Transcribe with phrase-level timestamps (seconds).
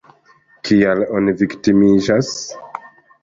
[0.69, 2.31] Kial oni viktimiĝas?